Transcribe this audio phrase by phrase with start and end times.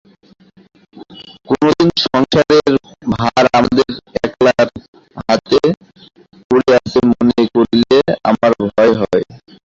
[1.49, 2.71] কোনোদিন সংসারের
[3.13, 3.83] ভার আমার
[4.19, 4.67] একলার
[5.21, 5.59] হাতে
[6.49, 7.97] পড়িয়াছে মনে করিলে
[8.29, 9.23] আমার ভয় হয়।